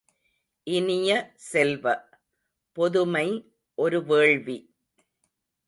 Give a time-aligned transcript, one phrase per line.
[0.67, 1.09] இனிய
[1.35, 1.85] செல்வ,
[2.77, 3.27] பொதுமை
[3.77, 4.57] ஒரு வேள்வி!